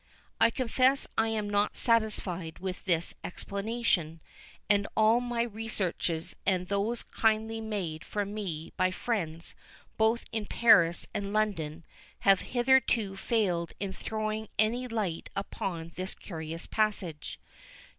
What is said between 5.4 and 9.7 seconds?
own researches and those kindly made for me by friends